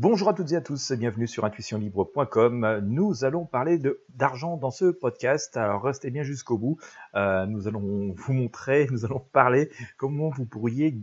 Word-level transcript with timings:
Bonjour 0.00 0.30
à 0.30 0.32
toutes 0.32 0.50
et 0.52 0.56
à 0.56 0.62
tous, 0.62 0.92
bienvenue 0.92 1.26
sur 1.26 1.44
intuitionlibre.com. 1.44 2.80
Nous 2.86 3.26
allons 3.26 3.44
parler 3.44 3.78
d'argent 4.08 4.56
dans 4.56 4.70
ce 4.70 4.86
podcast, 4.86 5.58
alors 5.58 5.82
restez 5.82 6.10
bien 6.10 6.22
jusqu'au 6.22 6.56
bout. 6.56 6.78
Euh, 7.14 7.44
nous 7.44 7.68
allons 7.68 8.14
vous 8.16 8.32
montrer, 8.32 8.88
nous 8.90 9.04
allons 9.04 9.20
parler 9.34 9.70
comment 9.98 10.30
vous 10.30 10.46
pourriez 10.46 10.96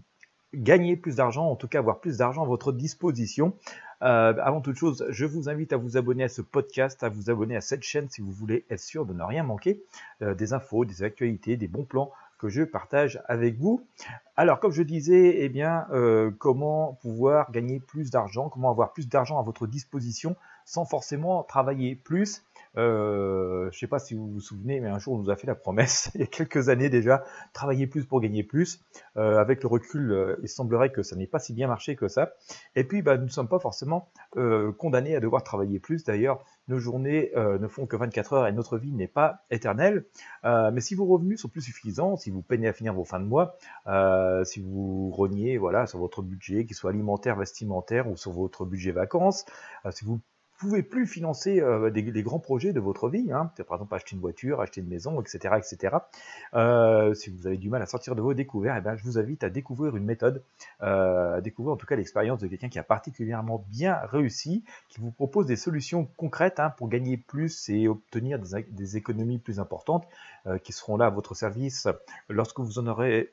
gagner 0.55 0.97
plus 0.97 1.18
d'argent, 1.18 1.46
en 1.46 1.55
tout 1.55 1.68
cas 1.68 1.78
avoir 1.78 1.99
plus 1.99 2.18
d'argent 2.18 2.41
à 2.41 2.47
votre 2.47 2.71
disposition. 2.71 3.54
Euh, 4.02 4.33
avant 4.41 4.62
toute 4.62 4.78
chose, 4.78 5.05
je 5.09 5.25
vous 5.25 5.47
invite 5.47 5.73
à 5.73 5.77
vous 5.77 5.95
abonner 5.95 6.23
à 6.23 6.29
ce 6.29 6.41
podcast, 6.41 7.03
à 7.03 7.09
vous 7.09 7.29
abonner 7.29 7.55
à 7.55 7.61
cette 7.61 7.83
chaîne 7.83 8.09
si 8.09 8.21
vous 8.21 8.31
voulez 8.31 8.65
être 8.71 8.79
sûr 8.79 9.05
de 9.05 9.13
ne 9.13 9.21
rien 9.21 9.43
manquer, 9.43 9.79
euh, 10.23 10.33
des 10.33 10.53
infos, 10.53 10.85
des 10.85 11.03
actualités, 11.03 11.55
des 11.55 11.67
bons 11.67 11.85
plans 11.85 12.11
que 12.39 12.49
je 12.49 12.63
partage 12.63 13.21
avec 13.27 13.59
vous. 13.59 13.85
Alors, 14.40 14.60
comme 14.60 14.72
je 14.72 14.83
disais, 14.83 15.44
eh 15.46 15.63
euh, 15.63 16.30
comment 16.38 16.94
pouvoir 17.02 17.52
gagner 17.52 17.80
plus 17.80 18.12
d'argent, 18.12 18.49
comment 18.49 18.70
avoir 18.70 18.94
plus 18.94 19.09
d'argent 19.09 19.40
à 19.40 19.41
votre 19.41 19.66
disposition 19.66 20.35
sans 20.63 20.85
forcément 20.85 21.41
travailler 21.41 21.95
plus? 21.95 22.44
Euh, 22.77 23.61
je 23.71 23.75
ne 23.75 23.80
sais 23.80 23.88
pas 23.88 23.97
si 23.97 24.13
vous 24.13 24.30
vous 24.30 24.39
souvenez, 24.39 24.80
mais 24.80 24.89
un 24.89 24.99
jour 24.99 25.16
on 25.16 25.17
nous 25.17 25.31
a 25.31 25.35
fait 25.35 25.47
la 25.47 25.55
promesse, 25.55 26.11
il 26.16 26.21
y 26.21 26.23
a 26.23 26.27
quelques 26.27 26.70
années 26.70 26.89
déjà, 26.89 27.23
travailler 27.52 27.88
plus 27.88 28.05
pour 28.05 28.21
gagner 28.21 28.44
plus. 28.44 28.80
Euh, 29.16 29.39
avec 29.39 29.63
le 29.63 29.70
recul, 29.70 30.38
il 30.44 30.49
semblerait 30.49 30.91
que 30.91 31.02
ça 31.02 31.16
n'ait 31.16 31.25
pas 31.25 31.39
si 31.39 31.53
bien 31.53 31.67
marché 31.67 31.95
que 31.95 32.08
ça. 32.08 32.33
Et 32.75 32.83
puis, 32.83 33.02
bah, 33.02 33.17
nous 33.17 33.25
ne 33.25 33.31
sommes 33.31 33.47
pas 33.47 33.58
forcément 33.58 34.11
condamnés 34.77 35.16
à 35.16 35.19
devoir 35.19 35.41
travailler 35.41 35.80
plus. 35.80 36.03
D'ailleurs, 36.03 36.45
nos 36.67 36.77
journées 36.77 37.31
ne 37.35 37.67
font 37.67 37.88
que 37.88 37.95
24 37.95 38.33
heures 38.33 38.47
et 38.47 38.52
notre 38.52 38.77
vie 38.77 38.91
n'est 38.91 39.08
pas 39.08 39.45
éternelle. 39.49 40.05
mais 40.44 40.81
si 40.81 40.94
vos 40.94 41.05
revenus 41.05 41.41
sont 41.41 41.49
plus 41.49 41.61
suffisants, 41.61 42.17
si 42.17 42.30
vous 42.30 42.44
peinez 42.44 42.67
à 42.67 42.73
finir 42.73 42.94
vos 42.94 43.05
fins 43.05 43.19
de 43.19 43.25
mois, 43.25 43.58
si 44.44 44.59
vous 44.59 45.12
reniez 45.12 45.58
voilà, 45.58 45.88
sur 45.88 45.99
votre 45.99 46.22
budget, 46.22 46.66
qu'il 46.66 46.76
soit 46.76 46.91
alimentaire, 46.91 47.36
vestimentaire 47.36 48.09
ou 48.09 48.17
sur 48.17 48.31
votre 48.31 48.66
budget 48.66 48.91
vacances, 48.91 49.45
euh, 49.86 49.91
si 49.91 50.05
vous 50.05 50.20
pouvez 50.59 50.81
plus 50.81 51.05
financer 51.05 51.62
euh, 51.62 51.91
des, 51.91 52.23
grands 52.23 52.40
projets 52.40 52.73
de 52.73 52.80
votre 52.80 53.09
vie, 53.09 53.31
hein, 53.31 53.52
par 53.67 53.78
exemple 53.78 53.94
acheter 53.94 54.16
une 54.16 54.22
voiture, 54.22 54.59
acheter 54.59 54.81
une 54.81 54.88
maison, 54.88 55.22
etc., 55.22 55.56
etc. 55.56 55.97
Euh, 56.56 57.14
si 57.14 57.30
vous 57.30 57.45
avez 57.45 57.58
du 57.58 57.69
mal 57.69 57.80
à 57.84 57.86
sortir 57.86 58.16
de 58.16 58.22
vos 58.22 58.34
découvertes, 58.34 58.78
eh 58.80 58.81
ben, 58.81 58.95
je 58.95 59.03
vous 59.03 59.19
invite 59.19 59.44
à 59.44 59.52
découvrir 59.52 59.95
une 59.95 60.06
méthode, 60.06 60.41
à 60.80 61.41
découvrir 61.41 61.75
en 61.75 61.78
tout 61.78 61.86
cas 61.86 61.95
l'expérience 61.95 62.39
de 62.39 62.47
quelqu'un 62.47 62.69
qui 62.69 62.80
a 62.80 62.84
particulièrement 62.84 63.64
bien 63.69 64.00
réussi, 64.06 64.64
qui 64.89 65.00
vous 65.00 65.12
propose 65.12 65.45
des 65.45 65.58
solutions 65.58 66.09
concrètes 66.17 66.59
hein, 66.59 66.72
pour 66.72 66.89
gagner 66.89 67.17
plus 67.17 67.69
et 67.69 67.88
obtenir 67.88 68.39
des 68.39 68.97
économies 68.97 69.38
plus 69.38 69.59
importantes, 69.59 70.08
qui 70.64 70.73
seront 70.73 70.97
là 70.97 71.06
à 71.06 71.12
votre 71.12 71.36
service 71.36 71.88
lorsque 72.30 72.59
vous 72.59 72.80
en 72.80 72.88
aurez 72.88 73.31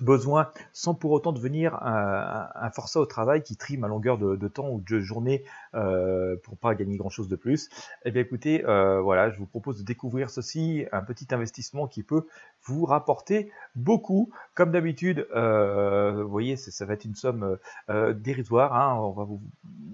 besoin 0.00 0.50
sans 0.72 0.94
pour 0.94 1.10
autant 1.10 1.32
devenir 1.32 1.74
un, 1.82 2.70
forçat 2.70 3.00
au 3.00 3.06
travail 3.06 3.42
qui 3.42 3.56
trime 3.56 3.84
à 3.84 3.88
longueur 3.88 4.18
de, 4.18 4.48
temps 4.48 4.70
ou 4.70 4.80
de 4.80 5.00
journée 5.00 5.44
euh, 5.74 6.36
pour 6.42 6.56
pas 6.56 6.74
gagner 6.74 6.96
grand 6.96 7.10
chose 7.10 7.28
de 7.28 7.36
plus. 7.36 7.68
Eh 8.04 8.10
bien 8.10 8.22
écoutez, 8.22 8.64
euh, 8.64 9.00
voilà, 9.00 9.30
je 9.30 9.38
vous 9.38 9.46
propose 9.46 9.78
de 9.78 9.84
découvrir 9.84 10.30
ceci, 10.30 10.86
un 10.92 11.02
petit 11.02 11.34
investissement 11.34 11.86
qui 11.86 12.02
peut 12.02 12.26
vous 12.64 12.84
rapporter 12.84 13.50
beaucoup. 13.74 14.30
Comme 14.54 14.72
d'habitude, 14.72 15.26
euh, 15.34 16.22
vous 16.22 16.30
voyez, 16.30 16.56
ça 16.56 16.84
va 16.84 16.94
être 16.94 17.04
une 17.04 17.14
somme 17.14 17.58
euh, 17.88 18.12
dérisoire. 18.12 18.74
Hein, 18.74 18.96
on 19.00 19.10
va 19.10 19.24
vous, 19.24 19.40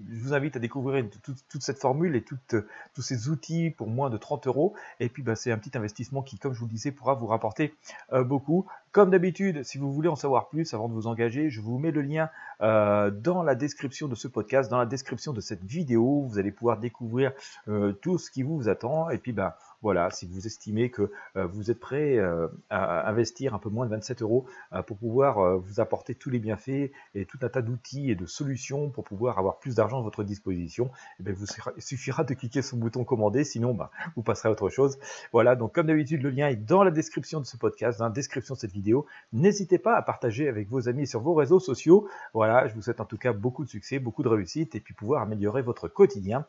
je 0.09 0.19
vous 0.19 0.33
invite 0.33 0.55
à 0.55 0.59
découvrir 0.59 1.05
toute, 1.23 1.61
cette 1.61 1.79
formule 1.79 2.15
et 2.15 2.23
tous 2.23 3.01
ces 3.01 3.29
outils 3.29 3.71
pour 3.71 3.87
moins 3.87 4.09
de 4.09 4.17
30 4.17 4.47
euros. 4.47 4.73
Et 4.99 5.09
puis, 5.09 5.23
bah, 5.23 5.35
c'est 5.35 5.51
un 5.51 5.57
petit 5.57 5.77
investissement 5.77 6.21
qui, 6.21 6.37
comme 6.37 6.53
je 6.53 6.59
vous 6.59 6.65
le 6.65 6.71
disais, 6.71 6.91
pourra 6.91 7.13
vous 7.13 7.27
rapporter 7.27 7.75
euh, 8.13 8.23
beaucoup. 8.23 8.65
Comme 8.91 9.09
d'habitude, 9.11 9.63
si 9.63 9.77
vous 9.77 9.93
voulez 9.93 10.09
en 10.09 10.15
savoir 10.15 10.49
plus 10.49 10.73
avant 10.73 10.89
de 10.89 10.93
vous 10.93 11.07
engager, 11.07 11.49
je 11.49 11.61
vous 11.61 11.77
mets 11.77 11.91
le 11.91 12.01
lien 12.01 12.29
euh, 12.61 13.11
dans 13.11 13.43
la 13.43 13.55
description 13.55 14.07
de 14.07 14.15
ce 14.15 14.27
podcast, 14.27 14.71
dans 14.71 14.79
la 14.79 14.85
description 14.85 15.33
de 15.33 15.41
cette 15.41 15.63
vidéo. 15.63 16.25
Vous 16.27 16.39
allez 16.39 16.51
pouvoir 16.51 16.79
découvrir 16.79 17.31
euh, 17.67 17.91
tout 17.91 18.17
ce 18.17 18.31
qui 18.31 18.43
vous 18.43 18.69
attend. 18.69 19.09
Et 19.09 19.17
puis, 19.17 19.33
bah, 19.33 19.57
voilà, 19.81 20.09
si 20.09 20.25
vous 20.25 20.47
estimez 20.47 20.89
que 20.89 21.11
euh, 21.35 21.45
vous 21.45 21.69
êtes 21.69 21.79
prêt 21.79 22.17
euh, 22.17 22.47
à 22.69 23.09
investir 23.09 23.53
un 23.53 23.59
peu 23.59 23.69
moins 23.69 23.85
de 23.85 23.91
27 23.91 24.21
euros 24.21 24.45
euh, 24.73 24.81
pour 24.81 24.97
pouvoir 24.97 25.57
vous 25.59 25.79
apporter 25.79 26.15
tous 26.15 26.29
les 26.29 26.39
bienfaits 26.39 26.91
et 27.13 27.25
tout 27.25 27.37
un 27.41 27.49
tas 27.49 27.61
d'outils 27.61 28.09
et 28.09 28.15
de 28.15 28.25
solutions 28.25 28.89
pour 28.89 29.03
pouvoir 29.03 29.37
avoir 29.37 29.59
plus 29.59 29.75
d'argent 29.75 29.99
à 29.99 30.01
votre 30.01 30.23
disposition, 30.23 30.89
eh 31.19 31.23
bien, 31.23 31.33
vous, 31.33 31.45
il 31.75 31.81
suffira 31.81 32.23
de 32.23 32.33
cliquer 32.33 32.61
sur 32.61 32.75
le 32.77 32.81
bouton 32.81 33.03
commander, 33.03 33.43
sinon 33.43 33.73
bah, 33.73 33.91
vous 34.15 34.23
passerez 34.23 34.49
à 34.49 34.51
autre 34.51 34.69
chose. 34.69 34.97
Voilà, 35.31 35.55
donc 35.55 35.73
comme 35.73 35.87
d'habitude, 35.87 36.23
le 36.23 36.31
lien 36.31 36.47
est 36.47 36.55
dans 36.55 36.83
la 36.83 36.91
description 36.91 37.39
de 37.39 37.45
ce 37.45 37.57
podcast, 37.57 37.99
dans 37.99 38.05
la 38.05 38.11
description 38.11 38.55
de 38.55 38.59
cette 38.59 38.73
vidéo. 38.73 39.05
N'hésitez 39.31 39.77
pas 39.77 39.95
à 39.95 40.01
partager 40.01 40.47
avec 40.47 40.69
vos 40.69 40.89
amis 40.89 41.05
sur 41.05 41.21
vos 41.21 41.35
réseaux 41.35 41.59
sociaux. 41.59 42.07
Voilà, 42.33 42.67
je 42.67 42.73
vous 42.73 42.81
souhaite 42.81 43.01
en 43.01 43.05
tout 43.05 43.17
cas 43.17 43.33
beaucoup 43.33 43.63
de 43.63 43.69
succès, 43.69 43.99
beaucoup 43.99 44.23
de 44.23 44.29
réussite 44.29 44.75
et 44.75 44.79
puis 44.79 44.93
pouvoir 44.93 45.21
améliorer 45.21 45.61
votre 45.61 45.87
quotidien. 45.87 46.45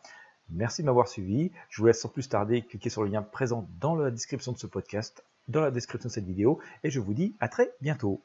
Merci 0.51 0.83
de 0.83 0.87
m'avoir 0.87 1.09
suivi. 1.09 1.51
Je 1.69 1.81
vous 1.81 1.87
laisse 1.87 2.01
sans 2.01 2.09
plus 2.09 2.29
tarder 2.29 2.63
cliquer 2.63 2.91
sur 2.91 3.03
le 3.03 3.11
lien 3.11 3.23
présent 3.23 3.69
dans 3.81 3.95
la 3.95 4.11
description 4.11 4.53
de 4.53 4.59
ce 4.59 4.67
podcast, 4.67 5.23
dans 5.49 5.61
la 5.61 5.71
description 5.71 6.09
de 6.09 6.13
cette 6.13 6.27
vidéo, 6.27 6.59
et 6.85 6.91
je 6.91 7.01
vous 7.01 7.15
dis 7.15 7.35
à 7.41 7.49
très 7.49 7.71
bientôt. 7.81 8.23